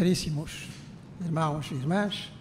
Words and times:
Caríssimos 0.00 0.66
irmãos 1.20 1.70
e 1.70 1.74
irmãs, 1.74 2.32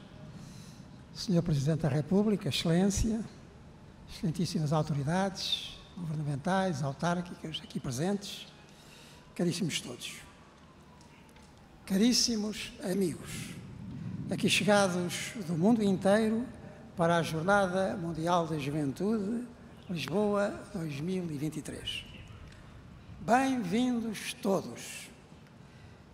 Senhor 1.14 1.44
Presidente 1.44 1.82
da 1.82 1.90
República, 1.90 2.48
Excelência, 2.48 3.20
excelentíssimas 4.10 4.72
autoridades 4.72 5.78
governamentais, 5.98 6.82
autárquicas 6.82 7.60
aqui 7.62 7.78
presentes, 7.78 8.48
caríssimos 9.36 9.82
todos. 9.82 10.20
Caríssimos 11.86 12.72
amigos, 12.82 13.50
aqui 14.32 14.50
chegados 14.50 15.34
do 15.46 15.54
mundo 15.58 15.84
inteiro 15.84 16.46
para 16.96 17.18
a 17.18 17.22
Jornada 17.22 17.98
Mundial 17.98 18.48
da 18.48 18.58
Juventude 18.58 19.46
Lisboa 19.90 20.64
2023. 20.74 22.06
Bem-vindos 23.20 24.34
todos. 24.42 25.10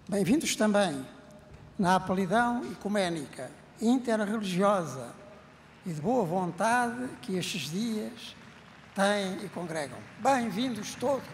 Bem-vindos 0.09 0.55
também 0.55 1.05
na 1.78 1.96
apelidão 1.96 2.64
ecuménica, 2.72 3.52
interreligiosa 3.82 5.14
e 5.86 5.92
de 5.92 6.02
boa 6.02 6.24
vontade 6.24 7.10
que 7.22 7.36
estes 7.36 7.70
dias 7.70 8.36
têm 8.94 9.44
e 9.44 9.50
congregam. 9.50 10.00
Bem-vindos 10.20 10.95
todos. 10.95 11.28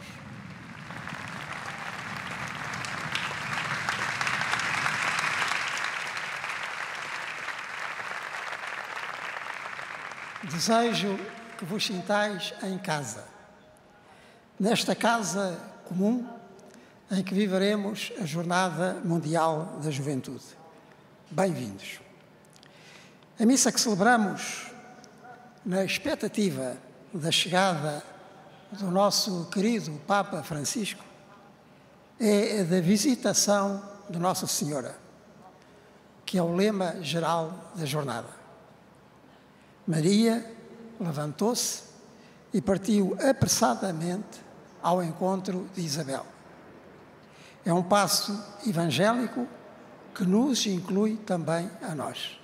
Desejo 10.44 11.20
que 11.58 11.64
vos 11.64 11.86
sintais 11.86 12.52
em 12.64 12.78
casa, 12.80 13.24
nesta 14.60 14.96
casa 14.96 15.58
comum 15.86 16.41
em 17.12 17.22
que 17.22 17.34
viveremos 17.34 18.14
a 18.22 18.26
Jornada 18.26 19.02
Mundial 19.04 19.80
da 19.84 19.92
Juventude. 19.92 20.46
Bem-vindos. 21.30 22.00
A 23.38 23.46
missa 23.46 23.70
que 23.70 23.82
celebramos 23.82 24.72
na 25.66 25.84
expectativa 25.84 26.78
da 27.14 27.30
chegada 27.30 28.02
do 28.72 28.90
nosso 28.90 29.50
querido 29.52 29.92
Papa 30.08 30.42
Francisco 30.42 31.04
é 32.18 32.62
a 32.62 32.64
da 32.64 32.80
visitação 32.80 33.84
de 34.10 34.18
Nossa 34.18 34.48
Senhora, 34.48 34.98
que 36.26 36.38
é 36.38 36.42
o 36.42 36.56
lema 36.56 36.96
geral 37.02 37.74
da 37.76 37.86
jornada. 37.86 38.30
Maria 39.86 40.50
levantou-se 40.98 41.84
e 42.54 42.62
partiu 42.62 43.18
apressadamente 43.20 44.42
ao 44.82 45.04
encontro 45.04 45.68
de 45.76 45.82
Isabel. 45.82 46.26
É 47.66 47.74
um 47.74 47.84
passo 47.84 48.44
evangélico 48.66 49.48
que 50.14 50.24
nos 50.24 50.66
inclui 50.66 51.18
também 51.18 51.70
a 51.82 51.94
nós. 51.94 52.40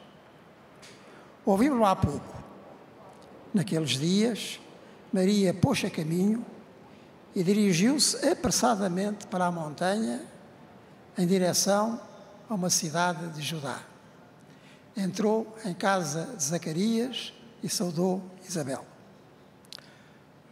Ouvimos-lo 1.46 1.86
há 1.86 1.96
pouco. 1.96 2.36
Naqueles 3.54 3.92
dias, 3.92 4.60
Maria 5.12 5.54
pôs 5.54 5.84
a 5.84 5.90
caminho 5.90 6.46
e 7.36 7.44
dirigiu-se 7.44 8.28
apressadamente 8.28 9.28
para 9.28 9.46
a 9.46 9.52
montanha 9.52 10.22
em 11.18 11.26
direção 11.26 12.00
a 12.50 12.54
uma 12.54 12.70
cidade 12.70 13.30
de 13.30 13.42
Judá. 13.42 13.80
Entrou 14.96 15.56
em 15.66 15.74
casa 15.74 16.36
de 16.36 16.44
Zacarias 16.44 17.34
e 17.64 17.70
saudou 17.70 18.24
Isabel. 18.48 18.86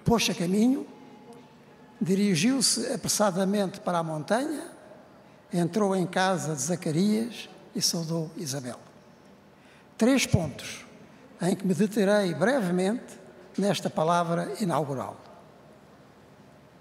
Pôs 0.03 0.29
a 0.29 0.33
caminho, 0.33 0.85
dirigiu-se 1.99 2.91
apressadamente 2.93 3.79
para 3.79 3.99
a 3.99 4.03
montanha, 4.03 4.63
entrou 5.51 5.95
em 5.95 6.05
casa 6.05 6.55
de 6.55 6.61
Zacarias 6.61 7.49
e 7.75 7.81
saudou 7.81 8.29
Isabel. 8.35 8.79
Três 9.97 10.25
pontos 10.25 10.85
em 11.41 11.55
que 11.55 11.65
me 11.65 11.73
deterei 11.73 12.33
brevemente 12.33 13.19
nesta 13.57 13.89
palavra 13.89 14.53
inaugural. 14.59 15.17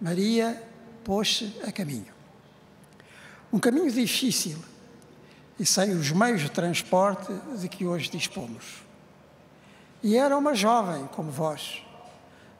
Maria 0.00 0.60
pôs-se 1.04 1.54
a 1.66 1.70
caminho. 1.70 2.12
Um 3.52 3.58
caminho 3.58 3.91
difícil 3.91 4.58
e 5.58 5.64
sem 5.64 5.92
os 5.92 6.10
meios 6.10 6.41
de 6.41 6.50
transporte 6.50 7.32
de 7.56 7.69
que 7.69 7.86
hoje 7.86 8.10
dispomos. 8.10 8.82
E 10.02 10.16
era 10.16 10.36
uma 10.36 10.54
jovem 10.54 11.06
como 11.08 11.31
vós, 11.31 11.82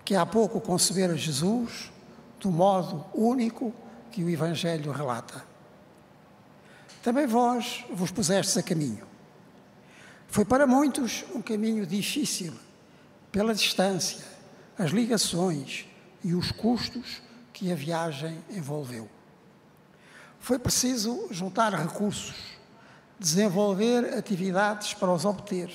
que 0.05 0.15
há 0.15 0.25
pouco 0.25 0.61
concebera 0.61 1.17
Jesus 1.17 1.91
do 2.45 2.51
modo 2.51 3.07
único 3.15 3.73
que 4.11 4.23
o 4.23 4.29
Evangelho 4.29 4.93
relata. 4.93 5.43
Também 7.03 7.27
vós 7.27 7.83
vos 7.91 8.11
pusestes 8.11 8.55
a 8.59 8.63
caminho. 8.63 9.07
Foi 10.29 10.45
para 10.45 10.67
muitos 10.67 11.25
um 11.35 11.41
caminho 11.41 11.87
difícil, 11.87 12.53
pela 13.33 13.55
distância, 13.55 14.23
as 14.79 14.91
ligações 14.91 15.87
e 16.23 16.35
os 16.35 16.53
custos 16.53 17.23
que 17.51 17.73
a 17.73 17.75
viagem 17.75 18.39
envolveu. 18.51 19.09
Foi 20.39 20.59
preciso 20.59 21.29
juntar 21.31 21.73
recursos, 21.73 22.37
desenvolver 23.19 24.19
atividades 24.19 24.93
para 24.93 25.11
os 25.11 25.25
obter 25.25 25.71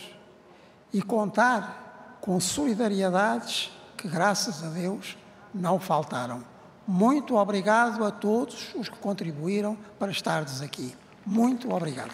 e 0.94 1.02
contar 1.02 2.20
com 2.22 2.40
solidariedades 2.40 3.72
que, 3.98 4.08
graças 4.08 4.64
a 4.64 4.70
Deus, 4.70 5.18
não 5.52 5.80
faltaram. 5.80 6.49
Muito 6.92 7.36
obrigado 7.36 8.04
a 8.04 8.10
todos 8.10 8.74
os 8.74 8.90
que 8.90 8.98
contribuíram 8.98 9.78
para 10.00 10.12
estardes 10.12 10.60
aqui. 10.60 10.98
Muito 11.24 11.72
obrigado. 11.72 12.12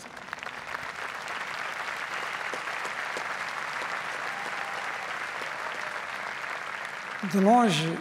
De 7.31 7.39
longe 7.39 7.97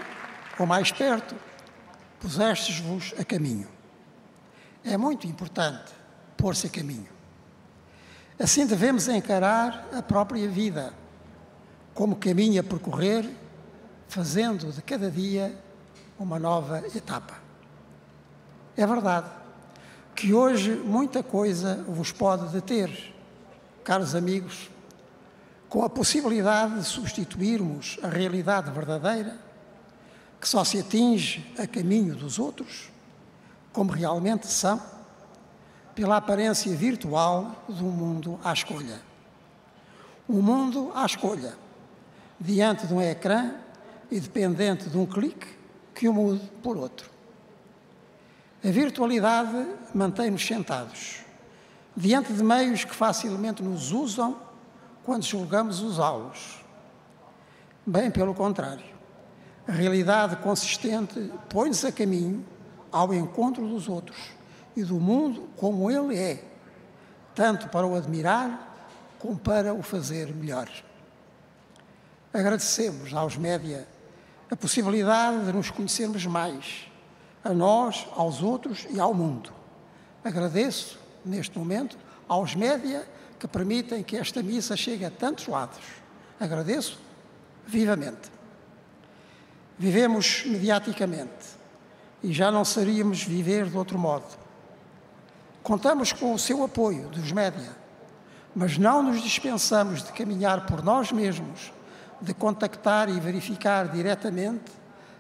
ou 0.59 0.67
mais 0.67 0.91
perto, 0.91 1.37
pusestes-vos 2.19 3.15
a 3.21 3.25
caminho. 3.25 3.69
É 4.83 4.97
muito 4.97 5.29
importante 5.29 5.93
pôr-se 6.37 6.67
a 6.67 6.71
caminho. 6.71 7.09
Assim 8.37 8.67
devemos 8.67 9.06
encarar 9.06 9.87
a 9.97 10.03
própria 10.03 10.49
vida 10.49 10.93
como 11.95 12.17
caminho 12.17 12.61
a 12.61 12.65
percorrer, 12.65 13.31
fazendo 14.09 14.73
de 14.73 14.83
cada 14.83 15.09
dia 15.09 15.56
uma 16.19 16.38
nova 16.38 16.82
etapa. 16.94 17.34
É 18.76 18.86
verdade 18.86 19.28
que 20.14 20.32
hoje 20.32 20.70
muita 20.70 21.22
coisa 21.22 21.84
vos 21.88 22.12
pode 22.12 22.48
deter, 22.52 23.14
caros 23.82 24.14
amigos, 24.14 24.70
com 25.69 25.84
a 25.84 25.91
possibilidade 25.91 26.76
de 26.76 26.84
substituirmos 26.84 27.98
a 28.02 28.08
realidade 28.08 28.70
verdadeira, 28.70 29.36
que 30.41 30.48
só 30.48 30.62
se 30.62 30.78
atinge 30.78 31.52
a 31.58 31.66
caminho 31.66 32.14
dos 32.14 32.38
outros, 32.38 32.91
como 33.72 33.91
realmente 33.91 34.46
são 34.46 34.81
pela 35.94 36.16
aparência 36.16 36.75
virtual 36.76 37.64
do 37.69 37.84
mundo 37.84 38.38
à 38.44 38.52
escolha. 38.52 39.00
Um 40.28 40.41
mundo 40.41 40.93
à 40.94 41.05
escolha, 41.06 41.55
diante 42.38 42.87
de 42.87 42.94
um 42.94 43.00
ecrã 43.00 43.52
e 44.10 44.20
dependente 44.20 44.88
de 44.88 44.96
um 44.96 45.06
clique 45.06 45.54
que 45.94 46.08
o 46.08 46.12
mude 46.12 46.43
por 46.62 46.76
outro. 46.76 47.08
A 48.64 48.70
virtualidade 48.70 49.67
mantém-nos 49.94 50.44
sentados, 50.44 51.20
diante 51.96 52.32
de 52.32 52.43
meios 52.43 52.85
que 52.85 52.94
facilmente 52.94 53.62
nos 53.62 53.93
usam 53.93 54.37
quando 55.05 55.23
julgamos 55.23 55.81
usá-los. 55.81 56.64
Bem 57.87 58.11
pelo 58.11 58.35
contrário, 58.35 58.85
a 59.69 59.73
realidade 59.73 60.37
consistente 60.37 61.31
põe-nos 61.49 61.85
a 61.85 61.93
caminho 61.93 62.44
ao 62.91 63.12
encontro 63.12 63.67
dos 63.69 63.88
outros 63.88 64.19
e 64.76 64.82
do 64.82 64.99
mundo 64.99 65.49
como 65.56 65.91
ele 65.91 66.19
é, 66.19 66.44
tanto 67.35 67.69
para 67.69 67.87
o 67.87 67.94
admirar 67.94 68.73
como 69.19 69.38
para 69.38 69.75
o 69.75 69.82
fazer 69.82 70.35
melhor. 70.35 70.70
Agradecemos 72.32 73.12
aos 73.14 73.37
média 73.37 73.87
a 74.55 74.56
possibilidade 74.56 75.47
de 75.47 75.53
nos 75.53 75.69
conhecermos 75.69 76.25
mais, 76.27 76.89
a 77.43 77.53
nós, 77.53 78.06
aos 78.15 78.41
outros 78.41 78.87
e 78.89 79.01
ao 79.01 79.12
mundo. 79.12 79.53
Agradeço, 80.23 80.97
neste 81.25 81.59
momento, 81.59 81.99
aos 82.29 82.55
média 82.55 83.05
que 83.37 83.49
permitem 83.49 84.05
que 84.05 84.17
esta 84.17 84.45
missa 84.45 84.77
chegue 84.77 85.05
a 85.05 85.11
tantos 85.11 85.49
lados. 85.49 85.81
Agradeço 86.39 87.01
vivamente. 87.67 88.31
Vivemos 89.77 90.45
mediaticamente 90.47 91.59
e 92.23 92.33
já 92.33 92.53
não 92.53 92.65
seríamos 92.65 93.25
viver 93.25 93.69
de 93.69 93.77
outro 93.77 93.99
modo. 93.99 94.39
Contamos 95.65 96.12
com 96.12 96.33
o 96.33 96.39
seu 96.39 96.62
apoio 96.62 97.09
dos 97.09 97.33
média, 97.33 97.77
mas 98.55 98.79
não 98.79 99.03
nos 99.03 99.21
dispensamos 99.21 100.05
de 100.05 100.12
caminhar 100.12 100.65
por 100.65 100.81
nós 100.81 101.11
mesmos, 101.11 101.73
de 102.25 102.35
contactar 102.35 103.09
e 103.09 103.21
verificar 103.21 103.88
diretamente 103.88 104.73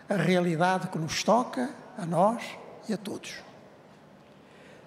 a 0.08 0.14
realidade 0.14 0.88
que 0.88 0.98
nos 0.98 1.22
toca, 1.22 1.70
a 1.96 2.04
nós 2.04 2.42
e 2.88 2.92
a 2.92 2.96
todos. 2.96 3.34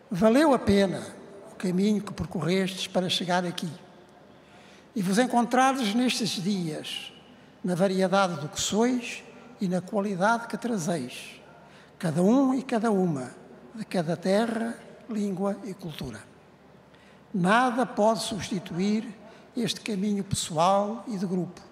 Valeu 0.09 0.53
a 0.53 0.59
pena 0.59 1.01
caminho 1.57 2.01
que 2.01 2.13
percorrestes 2.13 2.87
para 2.87 3.09
chegar 3.09 3.43
aqui. 3.45 3.69
E 4.95 5.01
vos 5.01 5.17
encontrares 5.17 5.93
nestes 5.93 6.41
dias, 6.41 7.11
na 7.63 7.75
variedade 7.75 8.39
do 8.39 8.47
que 8.47 8.61
sois 8.61 9.23
e 9.59 9.67
na 9.67 9.81
qualidade 9.81 10.47
que 10.47 10.57
trazeis, 10.57 11.41
cada 11.97 12.21
um 12.21 12.53
e 12.53 12.61
cada 12.61 12.91
uma, 12.91 13.31
de 13.73 13.83
cada 13.85 14.15
terra, 14.15 14.77
língua 15.09 15.57
e 15.63 15.73
cultura. 15.73 16.19
Nada 17.33 17.85
pode 17.85 18.21
substituir 18.21 19.07
este 19.55 19.81
caminho 19.81 20.23
pessoal 20.23 21.03
e 21.07 21.17
de 21.17 21.25
grupo 21.25 21.67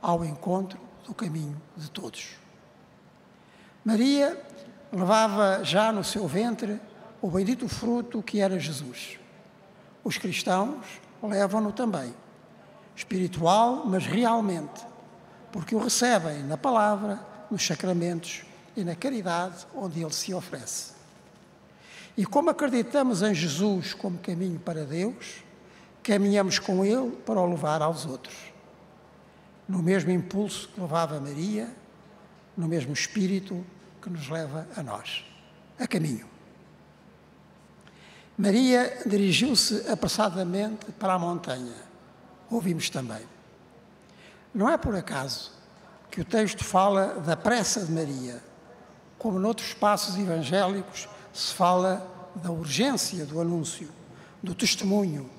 ao 0.00 0.24
encontro 0.24 0.78
do 1.04 1.14
caminho 1.14 1.60
de 1.76 1.90
todos. 1.90 2.36
Maria 3.84 4.40
levava 4.92 5.64
já 5.64 5.92
no 5.92 6.04
seu 6.04 6.26
ventre 6.26 6.80
o 7.22 7.30
bendito 7.30 7.68
fruto 7.68 8.22
que 8.22 8.40
era 8.40 8.58
Jesus. 8.58 9.18
Os 10.02 10.18
cristãos 10.18 10.84
levam-no 11.22 11.72
também, 11.72 12.14
espiritual, 12.96 13.84
mas 13.86 14.06
realmente, 14.06 14.84
porque 15.52 15.74
o 15.74 15.78
recebem 15.78 16.42
na 16.44 16.56
palavra, 16.56 17.20
nos 17.50 17.66
sacramentos 17.66 18.42
e 18.76 18.84
na 18.84 18.94
caridade 18.94 19.66
onde 19.74 20.00
ele 20.00 20.12
se 20.12 20.32
oferece. 20.32 20.92
E 22.16 22.24
como 22.24 22.50
acreditamos 22.50 23.22
em 23.22 23.34
Jesus 23.34 23.94
como 23.94 24.18
caminho 24.18 24.58
para 24.58 24.84
Deus, 24.84 25.44
caminhamos 26.02 26.58
com 26.58 26.84
ele 26.84 27.10
para 27.24 27.40
o 27.40 27.46
levar 27.46 27.82
aos 27.82 28.06
outros. 28.06 28.34
No 29.70 29.84
mesmo 29.84 30.10
impulso 30.10 30.68
que 30.68 30.80
levava 30.80 31.20
Maria, 31.20 31.72
no 32.56 32.66
mesmo 32.66 32.92
espírito 32.92 33.64
que 34.02 34.10
nos 34.10 34.28
leva 34.28 34.66
a 34.76 34.82
nós, 34.82 35.24
a 35.78 35.86
caminho. 35.86 36.26
Maria 38.36 38.98
dirigiu-se 39.06 39.88
apressadamente 39.88 40.90
para 40.98 41.14
a 41.14 41.18
montanha. 41.20 41.74
Ouvimos 42.50 42.90
também. 42.90 43.22
Não 44.52 44.68
é 44.68 44.76
por 44.76 44.96
acaso 44.96 45.52
que 46.10 46.20
o 46.20 46.24
texto 46.24 46.64
fala 46.64 47.20
da 47.20 47.36
pressa 47.36 47.84
de 47.84 47.92
Maria, 47.92 48.42
como 49.18 49.38
noutros 49.38 49.72
passos 49.72 50.16
evangélicos 50.18 51.08
se 51.32 51.54
fala 51.54 52.04
da 52.34 52.50
urgência 52.50 53.24
do 53.24 53.40
anúncio, 53.40 53.88
do 54.42 54.52
testemunho 54.52 55.30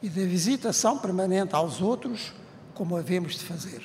e 0.00 0.08
da 0.08 0.22
visitação 0.22 0.98
permanente 0.98 1.54
aos 1.54 1.82
outros, 1.82 2.32
como 2.76 2.94
havemos 2.96 3.32
de 3.32 3.44
fazer. 3.44 3.82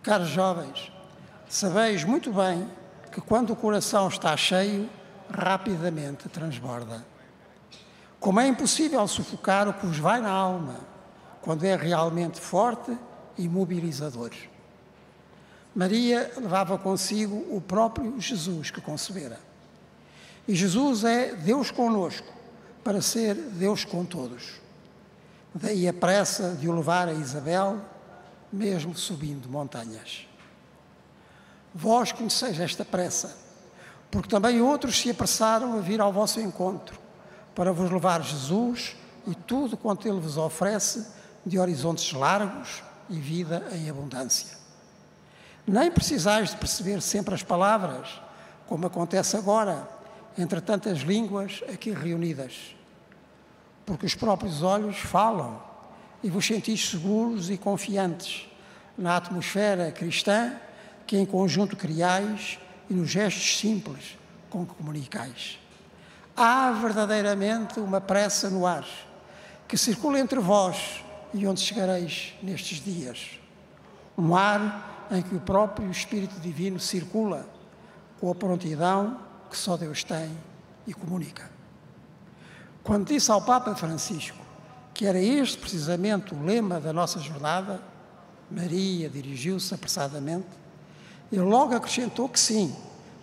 Caros 0.00 0.28
jovens, 0.28 0.92
sabeis 1.48 2.04
muito 2.04 2.32
bem 2.32 2.70
que 3.10 3.20
quando 3.20 3.52
o 3.52 3.56
coração 3.56 4.06
está 4.06 4.36
cheio, 4.36 4.88
rapidamente 5.28 6.28
transborda. 6.28 7.04
Como 8.20 8.38
é 8.38 8.46
impossível 8.46 9.06
sufocar 9.08 9.68
o 9.68 9.74
que 9.74 9.84
vos 9.84 9.98
vai 9.98 10.20
na 10.20 10.30
alma, 10.30 10.76
quando 11.42 11.64
é 11.64 11.74
realmente 11.74 12.40
forte 12.40 12.96
e 13.36 13.48
mobilizador. 13.48 14.30
Maria 15.74 16.32
levava 16.36 16.78
consigo 16.78 17.44
o 17.50 17.60
próprio 17.60 18.20
Jesus 18.20 18.70
que 18.70 18.80
concebera. 18.80 19.40
E 20.46 20.54
Jesus 20.54 21.02
é 21.02 21.34
Deus 21.34 21.72
conosco, 21.72 22.32
para 22.84 23.02
ser 23.02 23.34
Deus 23.34 23.84
com 23.84 24.04
todos. 24.04 24.65
Daí 25.58 25.88
a 25.88 25.92
pressa 25.94 26.50
de 26.50 26.68
o 26.68 26.76
levar 26.76 27.08
a 27.08 27.14
Isabel, 27.14 27.80
mesmo 28.52 28.94
subindo 28.94 29.48
montanhas. 29.48 30.28
Vós 31.74 32.12
conheceis 32.12 32.60
esta 32.60 32.84
pressa, 32.84 33.34
porque 34.10 34.28
também 34.28 34.60
outros 34.60 35.00
se 35.00 35.08
apressaram 35.08 35.78
a 35.78 35.80
vir 35.80 35.98
ao 35.98 36.12
vosso 36.12 36.38
encontro, 36.42 37.00
para 37.54 37.72
vos 37.72 37.90
levar 37.90 38.22
Jesus 38.22 38.96
e 39.26 39.34
tudo 39.34 39.78
quanto 39.78 40.06
Ele 40.06 40.20
vos 40.20 40.36
oferece 40.36 41.06
de 41.44 41.58
horizontes 41.58 42.12
largos 42.12 42.82
e 43.08 43.18
vida 43.18 43.66
em 43.72 43.88
abundância. 43.88 44.58
Nem 45.66 45.90
precisais 45.90 46.50
de 46.50 46.56
perceber 46.56 47.00
sempre 47.00 47.34
as 47.34 47.42
palavras, 47.42 48.20
como 48.66 48.86
acontece 48.86 49.38
agora, 49.38 49.88
entre 50.36 50.60
tantas 50.60 50.98
línguas 50.98 51.62
aqui 51.72 51.92
reunidas. 51.92 52.75
Porque 53.86 54.04
os 54.04 54.14
próprios 54.14 54.62
olhos 54.62 54.98
falam 54.98 55.62
e 56.22 56.28
vos 56.28 56.44
sentis 56.44 56.90
seguros 56.90 57.48
e 57.48 57.56
confiantes 57.56 58.48
na 58.98 59.16
atmosfera 59.16 59.92
cristã 59.92 60.52
que 61.06 61.16
em 61.16 61.24
conjunto 61.24 61.76
criais 61.76 62.58
e 62.90 62.94
nos 62.94 63.08
gestos 63.08 63.58
simples 63.58 64.18
com 64.50 64.66
que 64.66 64.74
comunicais. 64.74 65.58
Há 66.36 66.72
verdadeiramente 66.72 67.78
uma 67.78 68.00
pressa 68.00 68.50
no 68.50 68.66
ar 68.66 68.86
que 69.68 69.78
circula 69.78 70.18
entre 70.18 70.38
vós 70.40 71.04
e 71.32 71.46
onde 71.46 71.60
chegareis 71.60 72.34
nestes 72.42 72.82
dias. 72.82 73.38
Um 74.18 74.34
ar 74.34 75.08
em 75.10 75.22
que 75.22 75.34
o 75.34 75.40
próprio 75.40 75.90
Espírito 75.90 76.40
Divino 76.40 76.80
circula 76.80 77.48
com 78.20 78.30
a 78.30 78.34
prontidão 78.34 79.20
que 79.50 79.56
só 79.56 79.76
Deus 79.76 80.02
tem 80.02 80.30
e 80.86 80.92
comunica. 80.92 81.55
Quando 82.86 83.08
disse 83.08 83.32
ao 83.32 83.42
Papa 83.42 83.74
Francisco 83.74 84.38
que 84.94 85.06
era 85.06 85.20
este 85.20 85.58
precisamente 85.58 86.32
o 86.32 86.42
lema 86.42 86.80
da 86.80 86.92
nossa 86.92 87.18
jornada, 87.18 87.82
Maria 88.48 89.10
dirigiu-se 89.10 89.74
apressadamente, 89.74 90.46
ele 91.30 91.42
logo 91.42 91.74
acrescentou 91.74 92.28
que 92.28 92.38
sim, 92.38 92.74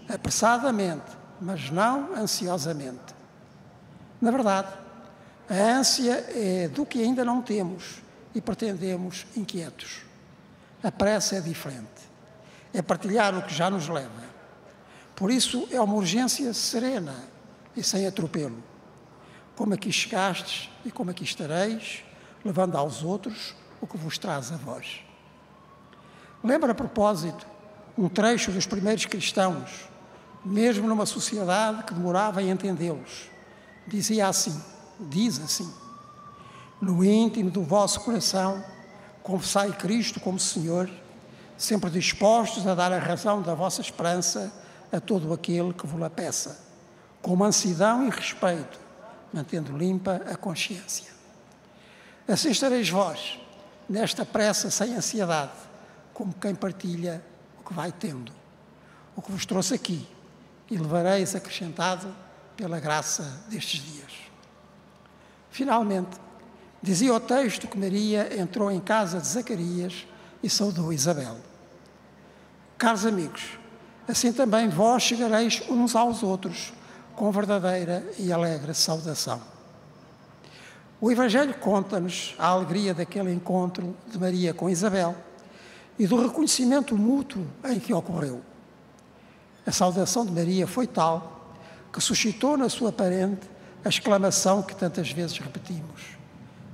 apressadamente, 0.08 1.06
mas 1.40 1.72
não 1.72 2.14
ansiosamente. 2.14 3.16
Na 4.22 4.32
verdade, 4.32 4.68
a 5.50 5.54
ânsia 5.54 6.14
é 6.36 6.68
do 6.68 6.86
que 6.86 7.02
ainda 7.02 7.24
não 7.24 7.42
temos 7.42 8.02
e 8.36 8.42
pretendemos 8.42 9.26
inquietos. 9.36 10.02
A 10.84 10.92
pressa 10.92 11.38
é 11.38 11.42
diferente. 11.42 11.88
É 12.74 12.82
partilhar 12.82 13.34
o 13.36 13.42
que 13.42 13.54
já 13.54 13.70
nos 13.70 13.88
leva. 13.88 14.24
Por 15.16 15.32
isso 15.32 15.70
é 15.72 15.80
uma 15.80 15.96
urgência 15.96 16.54
serena 16.54 17.16
e 17.78 17.82
sem 17.82 18.06
atropelo. 18.06 18.73
Como 19.56 19.74
aqui 19.74 19.92
chegastes 19.92 20.70
e 20.84 20.92
como 20.92 21.12
aqui 21.12 21.24
estareis, 21.24 22.04
levando 22.44 22.76
aos 22.76 23.04
outros 23.04 23.56
o 23.80 23.88
que 23.88 23.98
vos 23.98 24.18
traz 24.18 24.52
a 24.52 24.58
vós. 24.58 25.02
Lembra 26.44 26.72
a 26.72 26.76
propósito 26.76 27.46
um 27.98 28.10
trecho 28.10 28.52
dos 28.52 28.66
primeiros 28.66 29.06
cristãos, 29.06 29.88
mesmo 30.44 30.88
numa 30.88 31.06
sociedade 31.06 31.84
que 31.84 31.94
demorava 31.94 32.42
em 32.42 32.50
entendê-los. 32.50 33.30
Dizia 33.88 34.28
assim: 34.28 34.62
diz 35.00 35.40
assim, 35.40 35.72
no 36.82 37.04
íntimo 37.04 37.50
do 37.50 37.64
vosso 37.64 38.02
coração, 38.02 38.64
confessai 39.22 39.72
Cristo 39.72 40.20
como 40.20 40.40
Senhor, 40.40 40.90
sempre 41.58 41.90
dispostos 41.90 42.68
a 42.68 42.76
dar 42.76 42.92
a 42.92 43.00
razão 43.00 43.42
da 43.42 43.54
vossa 43.54 43.82
esperança 43.82 44.52
a 44.92 45.00
todo 45.00 45.32
aquele 45.34 45.74
que 45.74 45.88
vos 45.88 46.00
la 46.00 46.10
peça, 46.10 46.60
com 47.22 47.36
mansidão 47.36 48.06
e 48.06 48.10
respeito, 48.10 48.80
mantendo 49.34 49.76
limpa 49.76 50.22
a 50.32 50.38
consciência. 50.38 51.12
Assim 52.28 52.52
estareis 52.52 52.90
vós, 52.90 53.40
nesta 53.90 54.24
pressa 54.24 54.70
sem 54.70 54.96
ansiedade, 54.96 55.52
como 56.14 56.34
quem 56.34 56.54
partilha 56.54 57.22
o 57.60 57.68
que 57.68 57.74
vai 57.74 57.92
tendo, 57.92 58.32
o 59.16 59.22
que 59.22 59.32
vos 59.32 59.46
trouxe 59.46 59.74
aqui, 59.74 60.08
e 60.70 60.78
levareis 60.78 61.36
acrescentado 61.36 62.16
pela 62.56 62.80
graça 62.80 63.44
destes 63.50 63.82
dias. 63.82 64.12
Finalmente, 65.50 66.18
dizia 66.82 67.14
o 67.14 67.20
texto 67.20 67.68
que 67.68 67.78
Maria 67.78 68.40
entrou 68.40 68.72
em 68.72 68.80
casa 68.80 69.20
de 69.20 69.28
Zacarias 69.28 70.08
e 70.42 70.50
saudou 70.50 70.94
Isabel. 70.94 71.38
Caros 72.78 73.06
amigos, 73.06 73.58
assim 74.08 74.32
também 74.32 74.70
vós 74.70 75.04
chegareis 75.04 75.62
uns 75.70 75.96
aos 75.96 76.24
outros 76.24 76.74
com 77.16 77.32
verdadeira 77.32 78.04
e 78.18 78.32
alegre 78.32 78.74
saudação. 78.74 79.42
O 81.00 81.12
Evangelho 81.12 81.54
conta-nos 81.56 82.34
a 82.40 82.48
alegria 82.48 82.94
daquele 82.94 83.34
encontro 83.34 83.96
de 84.08 84.18
Maria 84.18 84.54
com 84.54 84.70
Isabel 84.70 85.16
e 86.00 86.08
do 86.08 86.22
reconhecimento 86.22 86.98
mútuo 86.98 87.46
em 87.66 87.80
que 87.80 87.94
ocorreu. 87.94 88.42
A 89.66 89.72
saudação 89.72 90.26
de 90.26 90.32
Maria 90.32 90.66
foi 90.66 90.88
tal 90.88 91.56
que 91.92 92.02
suscitou 92.02 92.58
na 92.58 92.70
sua 92.70 92.92
parente 92.92 93.50
a 93.84 93.90
exclamação 93.90 94.64
que 94.64 94.76
tantas 94.76 95.12
vezes 95.12 95.38
repetimos: 95.38 96.18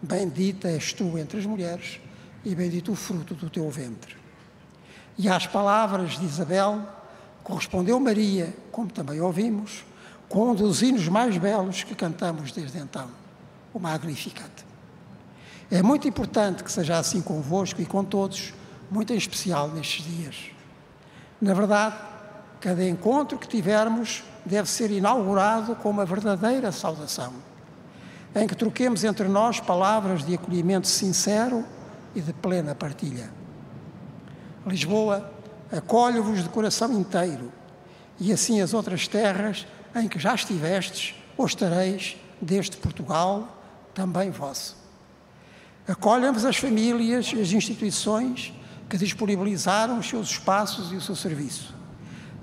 Bendita 0.01 0.69
és 0.69 0.93
tu 0.93 1.17
entre 1.17 1.39
as 1.39 1.45
mulheres 1.45 1.99
e 2.45 2.55
bendito 2.55 2.91
o 2.91 2.95
fruto 2.95 3.33
do 3.33 3.49
teu 3.49 3.69
ventre. 3.69 4.15
E 5.17 5.27
às 5.27 5.45
palavras 5.45 6.17
de 6.17 6.25
Isabel 6.25 6.81
correspondeu 7.43 7.99
Maria, 7.99 8.53
como 8.71 8.91
também 8.91 9.19
ouvimos, 9.19 9.83
com 10.29 10.51
um 10.51 10.55
dos 10.55 10.81
hinos 10.83 11.07
mais 11.07 11.35
belos 11.37 11.83
que 11.83 11.95
cantamos 11.95 12.51
desde 12.51 12.77
então, 12.77 13.09
o 13.73 13.79
Magnificat. 13.79 14.51
É 15.71 15.81
muito 15.81 16.07
importante 16.07 16.63
que 16.63 16.71
seja 16.71 16.97
assim 16.97 17.21
convosco 17.21 17.81
e 17.81 17.85
com 17.85 18.03
todos 18.03 18.53
muito 18.89 19.11
em 19.11 19.17
especial 19.17 19.67
nestes 19.69 20.05
dias. 20.05 20.35
Na 21.41 21.53
verdade, 21.53 21.95
cada 22.59 22.87
encontro 22.87 23.37
que 23.37 23.47
tivermos 23.47 24.23
deve 24.45 24.69
ser 24.69 24.91
inaugurado 24.91 25.75
com 25.75 25.89
uma 25.89 26.05
verdadeira 26.05 26.71
saudação. 26.71 27.33
em 28.35 28.47
que 28.47 28.55
troquemos 28.55 29.03
entre 29.03 29.27
nós 29.27 29.59
palavras 29.59 30.23
de 30.23 30.35
acolhimento 30.35 30.87
sincero 30.87 31.65
e 32.13 32.21
de 32.21 32.31
plena 32.31 32.75
partilha. 32.75 33.27
Lisboa 34.67 35.31
acolhe-vos 35.71 36.43
de 36.43 36.49
coração 36.49 36.93
inteiro, 36.93 37.51
e 38.19 38.31
assim 38.31 38.61
as 38.61 38.71
outras 38.71 39.07
terras 39.07 39.65
em 39.95 40.07
que 40.07 40.19
já 40.19 40.35
estivestes 40.35 41.15
ou 41.37 41.45
estareis 41.45 42.17
deste 42.41 42.77
Portugal, 42.77 43.61
também 43.93 44.29
vosso. 44.29 44.77
Acolhem-vos 45.87 46.45
as 46.45 46.57
famílias 46.57 47.31
e 47.33 47.41
as 47.41 47.51
instituições 47.51 48.53
que 48.89 48.97
disponibilizaram 48.97 49.99
os 49.99 50.07
seus 50.07 50.29
espaços 50.29 50.91
e 50.91 50.95
o 50.95 51.01
seu 51.01 51.15
serviço, 51.15 51.75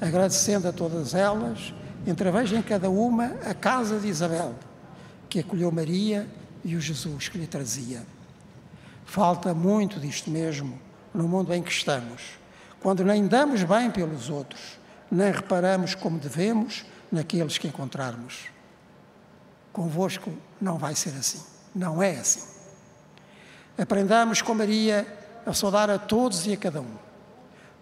agradecendo 0.01 0.69
a 0.69 0.73
todas 0.73 1.15
elas, 1.15 1.73
entreveja 2.07 2.57
em 2.57 2.63
cada 2.63 2.89
uma 2.89 3.37
a 3.45 3.55
casa 3.55 3.99
de 3.99 4.09
Isabel, 4.09 4.55
que 5.29 5.41
acolheu 5.41 5.71
Maria 5.73 6.29
e 6.65 6.77
o 6.77 6.81
Jesus 6.81 7.29
que 7.29 7.39
lhe 7.39 7.47
trazia. 7.47 8.03
Falta 9.05 9.55
muito 9.55 10.01
disto 10.01 10.31
mesmo 10.31 10.79
no 11.15 11.29
mundo 11.29 11.53
em 11.55 11.63
que 11.63 11.71
estamos, 11.71 12.23
quando 12.81 13.05
nem 13.05 13.27
damos 13.27 13.63
bem 13.63 13.91
pelos 13.91 14.29
outros, 14.29 14.79
nem 15.11 15.33
reparamos 15.33 15.95
como 15.95 16.19
devemos 16.19 16.85
naqueles 17.17 17.59
que 17.59 17.67
encontrarmos. 17.67 18.45
Convosco 19.73 20.33
não 20.61 20.79
vai 20.79 20.95
ser 20.95 21.11
assim, 21.11 21.43
não 21.75 22.03
é 22.03 22.13
assim. 22.13 22.43
Aprendamos 23.77 24.41
com 24.41 24.55
Maria 24.55 25.07
a 25.45 25.53
saudar 25.53 25.91
a 25.91 25.99
todos 25.99 26.47
e 26.47 26.53
a 26.53 26.57
cada 26.57 26.81
um. 26.81 27.07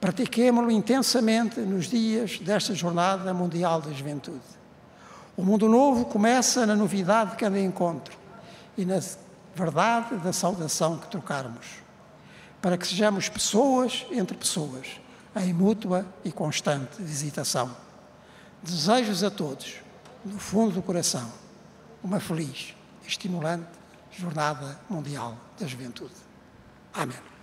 Pratiquemo-lo 0.00 0.70
intensamente 0.70 1.60
nos 1.60 1.86
dias 1.86 2.38
desta 2.38 2.74
Jornada 2.74 3.32
Mundial 3.32 3.80
da 3.80 3.92
Juventude. 3.92 4.42
O 5.36 5.42
mundo 5.42 5.68
novo 5.68 6.04
começa 6.04 6.66
na 6.66 6.76
novidade 6.76 7.32
de 7.32 7.36
cada 7.36 7.58
encontro 7.58 8.16
e 8.76 8.84
na 8.84 9.00
verdade 9.54 10.16
da 10.16 10.32
saudação 10.32 10.98
que 10.98 11.08
trocarmos, 11.08 11.66
para 12.60 12.76
que 12.76 12.86
sejamos 12.86 13.28
pessoas 13.28 14.04
entre 14.10 14.36
pessoas, 14.36 15.00
em 15.36 15.52
mútua 15.52 16.06
e 16.24 16.30
constante 16.30 17.00
visitação. 17.00 17.84
Desejo-vos 18.64 19.22
a 19.22 19.30
todos, 19.30 19.74
no 20.24 20.38
fundo 20.38 20.72
do 20.72 20.82
coração, 20.82 21.30
uma 22.02 22.18
feliz, 22.18 22.74
estimulante 23.06 23.68
Jornada 24.10 24.80
Mundial 24.88 25.36
da 25.60 25.66
Juventude. 25.66 26.14
Amém. 26.94 27.33